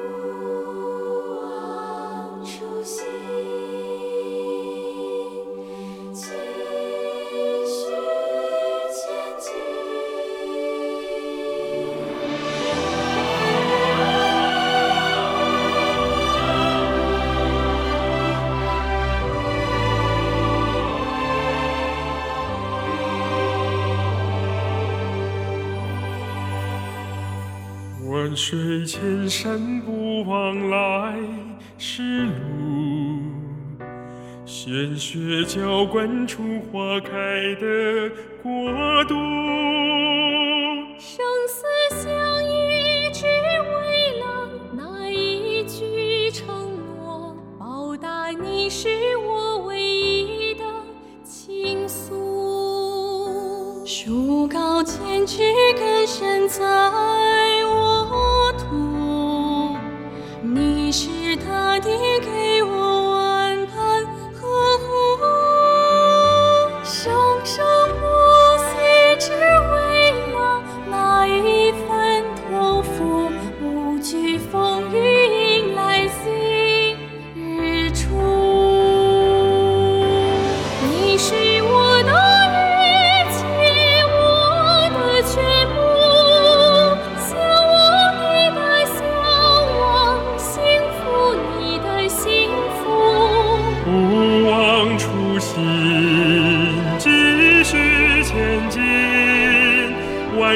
[0.00, 0.27] you.
[28.08, 31.14] 万水千山不忘来
[31.76, 33.20] 时路，
[34.46, 37.10] 鲜血浇灌出花开
[37.60, 38.10] 的
[38.42, 38.50] 国
[39.04, 39.14] 度。
[40.98, 41.66] 生死
[42.02, 46.48] 相依，只为了那一句承
[46.96, 50.64] 诺，报答你是我唯一的
[51.22, 53.84] 倾诉。
[53.84, 55.42] 树高千尺，
[55.78, 56.64] 根深在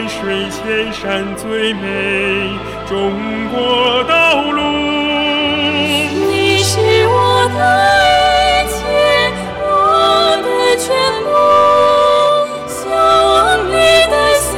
[0.03, 2.59] 万水千山最美
[2.89, 3.13] 中
[3.53, 4.61] 国道路。
[6.29, 7.61] 你是我的
[8.43, 8.83] 一切，
[9.63, 9.63] 我
[10.43, 10.91] 的全
[11.23, 11.31] 部，
[12.67, 13.71] 向往你
[14.11, 14.51] 的向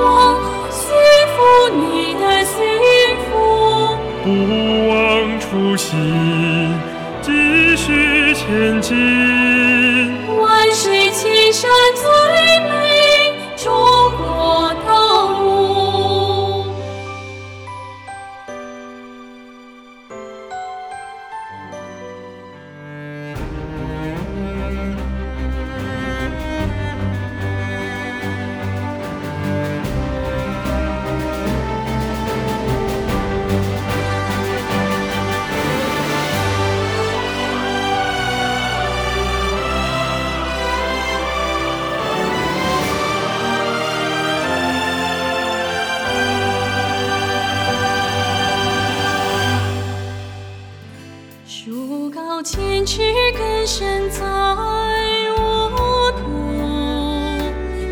[0.00, 0.80] 往，幸
[1.36, 1.36] 福
[1.76, 1.84] 你
[2.14, 2.56] 的幸
[3.28, 3.30] 福。
[4.24, 4.26] 不
[4.88, 4.90] 忘
[5.38, 5.90] 初心，
[7.20, 9.41] 继续前进。
[52.02, 53.00] 树高千尺，
[53.38, 54.24] 根深在
[55.38, 56.26] 我土。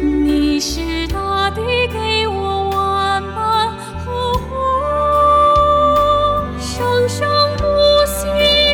[0.02, 3.72] 你是大地给我万般
[4.04, 4.50] 呵护，
[6.58, 7.62] 生生不
[8.04, 8.26] 息，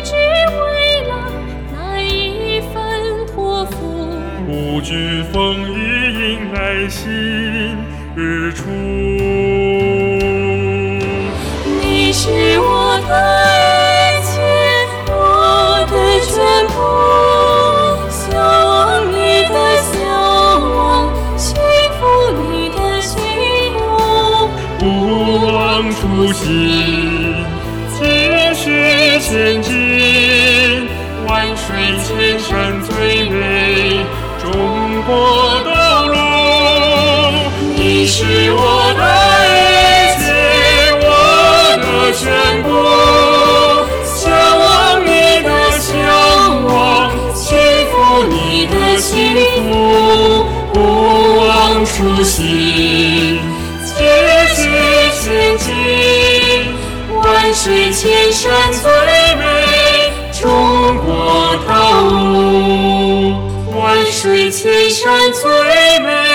[0.03, 1.13] 只为了
[1.71, 2.73] 那一份
[3.27, 3.77] 托付。
[4.47, 7.05] 不惧风雨，迎来新
[8.15, 8.63] 日出。
[11.79, 13.46] 你是我的
[25.99, 27.33] 初心，
[27.91, 27.97] 继
[28.53, 29.73] 续前进。
[31.27, 31.65] 万水
[32.03, 34.05] 千山最美
[34.39, 34.45] 中
[35.07, 36.13] 国道路。
[37.75, 39.01] 你是我的
[39.49, 40.23] 一切，
[41.01, 41.03] 我
[41.81, 42.21] 的全
[42.61, 42.65] 部。
[44.05, 44.21] 向
[44.59, 44.65] 往
[45.03, 45.09] 你
[45.41, 45.49] 的
[45.79, 45.89] 向
[46.63, 47.57] 往，幸
[47.89, 47.93] 福
[48.29, 49.09] 你的幸
[49.63, 49.65] 福。
[50.73, 50.75] 不
[51.39, 53.39] 忘初心，
[53.97, 54.03] 继
[54.53, 54.61] 续
[55.19, 55.65] 前进。
[57.23, 58.91] 万水千山最
[59.35, 63.35] 美，中国道路。
[63.75, 65.49] 万水千山最
[65.99, 66.26] 美。